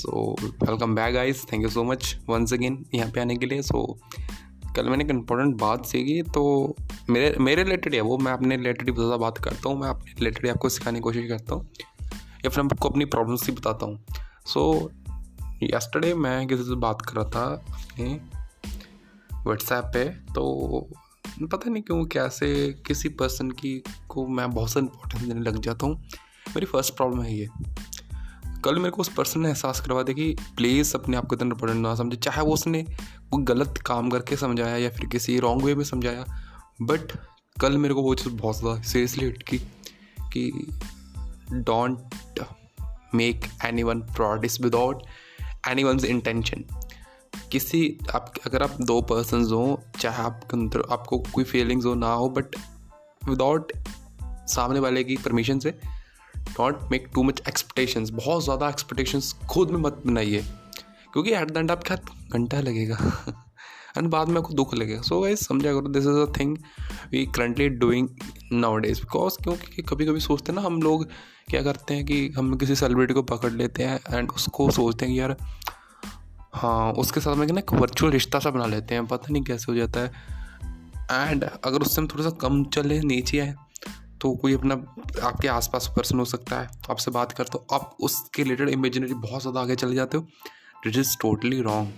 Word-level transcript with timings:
So 0.00 0.36
welcome 0.42 0.94
back 0.94 1.14
guys 1.14 1.44
thank 1.52 1.62
you 1.62 1.68
so 1.68 1.84
much 1.84 2.16
once 2.28 2.52
again 2.52 2.84
यहाँ 2.94 3.10
पे 3.10 3.20
आने 3.20 3.36
के 3.36 3.46
लिए. 3.46 3.62
सो 3.62 3.98
so, 3.98 4.76
कल 4.76 4.88
मैंने 4.88 5.04
एक 5.04 5.10
इम्पोर्टेंट 5.10 5.54
बात 5.60 5.86
सीखी 5.86 6.22
तो 6.22 6.42
मेरे 7.10 7.34
मेरे 7.40 7.62
रिलेटेड 7.62 7.94
है 7.94 8.00
वो. 8.00 8.16
मैं 8.18 8.32
अपने 8.32 8.56
रिलेटेड 8.56 8.88
ही 8.88 8.94
ज़्यादा 8.94 9.16
बात 9.16 9.38
करता 9.38 9.68
हूँ. 9.68 9.80
मैं 9.80 9.88
अपने 9.88 10.12
रिलेटेड 10.12 10.50
आपको 10.50 10.68
सिखाने 10.68 10.98
की 10.98 11.02
कोशिश 11.02 11.28
करता 11.28 11.54
हूँ. 11.54 11.68
या 12.44 12.48
फिर 12.48 12.64
आपको 12.64 12.88
अपनी 12.88 13.04
प्रॉब्लम्स 13.04 13.46
ही 13.46 13.52
बताता 13.52 13.86
हूँ. 13.86 14.04
सो 14.46 14.62
so, 14.74 15.74
यस्टरडे 15.74 16.14
मैं 16.14 16.46
किसी 16.46 16.62
से 16.62 16.74
बात 16.76 17.02
कर 17.02 17.16
रहा 17.16 17.24
था 17.24 17.44
अपने 17.68 18.14
व्हाट्सएप 19.46 19.90
पे. 19.94 20.04
तो 20.34 20.88
पता 21.42 21.70
नहीं 21.70 21.82
क्यों 21.82 22.04
कैसे 22.04 22.48
किसी 22.86 23.08
पर्सन 23.20 23.50
की 23.50 23.82
को 24.08 24.26
मैं 24.28 24.50
बहुत 24.50 24.70
सा 24.70 24.80
इंपॉर्टेंस 24.80 25.22
देने 25.22 25.40
लग 25.40 25.60
जाता 25.60 25.86
हूँ. 25.86 25.96
मेरी 26.48 26.66
फ़र्स्ट 26.66 26.96
प्रॉब्लम 26.96 27.22
है 27.22 27.36
ये. 27.38 27.48
कल 28.64 28.78
मेरे 28.78 28.90
को 28.90 29.00
उस 29.00 29.08
पर्सन 29.08 29.40
ने 29.40 29.48
एहसास 29.48 29.80
करवा 29.80 30.02
दिया 30.02 30.14
कि 30.14 30.54
प्लीज़ 30.56 30.94
अपने 30.94 31.16
आप 31.16 31.26
को 31.26 31.36
इतना 31.36 31.46
इंपॉर्टेंट 31.46 31.82
ना 31.82 31.94
समझे। 31.94 32.16
चाहे 32.16 32.42
वो 32.42 32.52
उसने 32.52 32.82
कोई 33.30 33.44
गलत 33.44 33.74
काम 33.86 34.10
करके 34.10 34.36
समझाया 34.36 34.76
या 34.76 34.90
फिर 34.90 35.06
किसी 35.06 35.38
रॉन्ग 35.38 35.62
वे 35.62 35.74
में 35.74 35.84
समझाया 35.84 36.24
बट 36.82 37.18
कल 37.60 37.78
मेरे 37.78 37.94
को 37.94 38.02
वो 38.02 38.14
चीज़ 38.14 38.34
बहुत 38.34 38.58
ज़्यादा 38.58 38.82
सीरियसली 38.82 39.24
हिट 39.24 39.42
की 39.42 39.58
कि 40.32 40.66
don't 41.52 41.98
make 43.14 43.46
anyone 43.82 44.00
promise 44.00 44.60
without 44.60 45.02
anyone 45.84 46.04
intention 46.04 46.64
किसी 47.52 47.98
आप, 48.14 48.32
अगर 48.46 48.62
आप 48.62 48.80
दो 48.80 49.02
पर्सन 49.02 49.44
हो, 49.44 49.82
चाहे 50.00 50.22
आपके 50.22 50.56
अंदर, 50.56 50.82
आपको 50.90 51.18
कोई 51.18 51.44
फीलिंग्स 51.44 51.86
हो 51.86 51.94
ना 51.94 52.12
हो 52.12 52.28
बट 52.28 52.56
विदाउट 53.28 53.72
सामने 54.24 54.80
वाले 54.80 55.04
की 55.04 55.16
परमिशन 55.16 55.58
से 55.58 55.80
don't 56.60 56.90
make 56.90 57.08
too 57.14 57.22
much 57.22 57.42
expectations 57.48 58.10
बहुत 58.10 58.44
ज़्यादा 58.44 58.68
एक्सपेक्टेशंस 58.68 59.32
खुद 59.50 59.70
में 59.70 59.78
मत 59.78 60.02
बनाइए। 60.06 60.42
क्योंकि 61.12 61.32
एट 61.32 61.50
द 61.50 61.56
एंड 61.56 61.70
आपके 61.70 61.94
हाथ 61.94 62.32
घंटा 62.32 62.60
लगेगा। 62.60 62.98
एंड 63.98 64.08
बाद 64.08 64.28
में 64.28 64.36
आपको 64.36 64.54
दुख 64.54 64.74
लगेगा। 64.74 65.02
सो 65.02 65.20
गाइज़ 65.20 65.38
समझा 65.38 65.72
करो 65.72 65.88
this 65.88 66.04
is 66.04 66.18
a 66.18 66.26
thing 66.40 66.56
we 67.12 67.24
currently 67.26 67.68
doing 67.68 68.08
nowadays 68.76 69.00
because 69.00 69.42
क्योंकि 69.42 69.82
कभी 69.82 70.06
कभी 70.06 70.20
सोचते 70.20 70.52
हैं 70.52 70.60
ना, 70.60 70.66
हम 70.66 70.82
लोग 70.82 71.06
क्या 71.48 71.62
करते 71.62 71.94
हैं 71.94 72.04
कि 72.06 72.28
हम 72.28 72.54
किसी 72.56 72.74
सेलिब्रिटी 72.74 73.14
को 73.14 73.22
पकड़ 73.22 73.52
लेते 73.52 73.84
हैं 73.84 74.18
एंड 74.18 74.30
उसको 74.30 74.70
सोचते 74.70 75.06
हैं 75.06 75.14
कि 75.14 75.20
यार 75.20 75.36
हाँ 76.54 76.92
उसके 76.92 77.20
साथ 77.20 77.36
में 77.36 77.46
ना 77.46 77.58
एक 77.58 77.72
वर्चुअल 77.72 78.12
रिश्ता 78.12 78.38
सा 78.38 78.50
बना 78.50 78.66
लेते 78.66 78.94
हैं। 78.94 79.06
पता 79.06 79.32
नहीं 79.32 79.42
कैसे 79.42 79.72
हो 79.72 79.74
जाता 79.74 80.00
है। 80.00 80.12
एंड 81.10 81.44
अगर 81.44 81.82
उससे 81.82 82.00
हम 82.00 82.06
थोड़ा 82.08 82.24
सा 82.24 82.30
कम 82.30 82.64
चले, 82.64 83.00
नीचे 83.00 83.38
आए 83.38 83.54
तो 84.20 84.36
कोई 84.36 84.54
अपना, 84.54 84.74
आपके 85.22 85.48
आसपास 85.48 85.90
पर्सन 85.96 86.18
हो 86.18 86.24
सकता 86.24 86.60
है। 86.60 86.68
आपसे 86.90 87.10
बात 87.10 87.32
करते 87.32 87.50
हो, 87.54 87.66
आप 87.72 87.96
उसके 88.00 88.42
रिलेटेड 88.42 88.68
इमेजिनरी 88.68 89.14
बहुत 89.14 89.40
ज़्यादा 89.40 89.60
आगे 89.60 89.76
चले 89.76 89.94
जाते 89.94 90.18
हो। 90.18 90.26
इट 90.86 90.96
इज़ 90.96 91.16
टोटली 91.20 91.60
रॉन्ग 91.60 91.92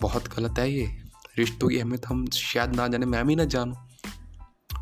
बहुत 0.00 0.36
गलत 0.36 0.58
है 0.58 0.72
ये। 0.72 1.02
रिश्तों 1.38 1.68
की 1.68 1.78
अहमियत 1.78 2.06
हम 2.06 2.26
शायद 2.26 2.74
ना 2.76 2.88
जाने, 2.88 3.06
मैं 3.06 3.26
भी 3.26 3.36
ना 3.36 3.44
जानूँ। 3.44 3.76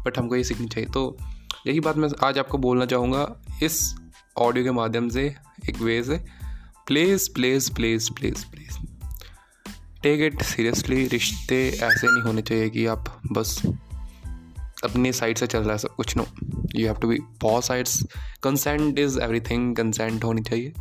बट 0.06 0.19
हमको 0.19 0.36
ये 0.36 0.45
सीखनी 0.45 0.67
चाहिए। 0.67 0.91
तो 0.91 1.19
यही 1.67 1.80
बात 1.80 1.97
मैं 1.97 2.08
आज 2.25 2.39
आपको 2.39 2.58
बोलना 2.58 2.86
चाहूँगा। 2.86 3.42
इस 3.62 3.95
ऑडियो 4.39 4.64
के 4.64 4.70
माध्यम 4.70 5.08
से, 5.08 5.36
एक 5.69 5.77
वे 5.77 6.03
से। 6.03 6.25
Please 6.86 7.33
please 7.33 7.73
please 7.75 8.11
please 8.12 8.47
please 8.47 8.78
take 10.03 10.20
it 10.20 10.42
seriously 10.42 11.06
रिश्ते 11.06 11.69
ऐसे 11.69 12.12
नहीं 12.12 12.23
होने 12.23 12.42
चाहिए 12.42 12.70
कि 12.70 12.86
आप 12.86 13.23
बस 13.33 13.62
अपने 14.84 15.12
साइड 15.12 15.38
से 15.38 15.47
चल 15.47 15.58
रहा 15.58 15.72
है 15.72 15.78
सब 15.78 15.94
कुछ 15.97 16.16
no 16.16 16.27
you 16.77 16.86
have 16.86 16.97
to 16.97 17.08
be 17.08 17.19
बहुत 17.41 17.64
sides 17.64 18.02
consent 18.42 18.98
is 18.98 19.19
everything 19.20 19.77
consent 19.77 20.24
होनी 20.24 20.42
चाहिए। 20.42 20.72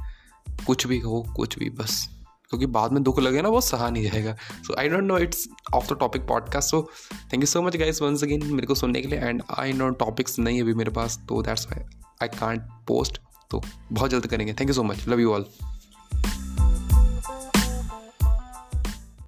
कुछ 0.67 0.87
भी 0.87 0.99
हो, 0.99 1.21
कुछ 1.35 1.57
भी, 1.59 1.69
बस। 1.69 2.07
क्योंकि 2.49 2.65
बाद 2.65 2.91
में 2.91 3.01
दुख 3.03 3.19
लगे 3.19 3.41
ना, 3.41 3.49
वो 3.49 3.61
सहा 3.61 3.89
नहीं 3.89 4.09
जाएगा। 4.09 4.35
So 4.67 4.75
I 4.79 4.89
don't 4.89 5.03
know 5.03 5.17
it's 5.17 5.47
off 5.73 5.93
the 5.93 5.97
topic 5.99 6.27
podcast 6.27 6.69
so 6.69 6.81
thank 7.13 7.43
you 7.43 7.47
so 7.47 7.61
much 7.61 7.77
guys 7.77 8.01
once 8.01 8.23
again 8.23 8.45
मेरे 8.45 8.67
को 8.67 8.75
सुनने 8.75 9.01
के 9.01 9.07
लिए। 9.07 9.19
एंड 9.19 9.43
आई 9.57 9.73
नो 9.73 9.89
टॉपिक्स 9.89 10.39
नहीं 10.39 10.61
अभी 10.61 10.73
मेरे 10.73 10.91
पास 10.91 11.19
तो 11.29 11.41
दैट्स 11.41 11.67
आई 11.73 12.27
कॉन्ट 12.27 12.61
पोस्ट 12.87 13.21
तो 13.51 13.61
बहुत 13.91 14.11
जल्द 14.11 14.27
करेंगे। 14.27 14.53
Thank 14.53 14.69
you 14.69 14.73
so 14.73 14.83
much 14.83 15.07
love 15.07 15.19
you 15.19 15.33
all 15.33 15.45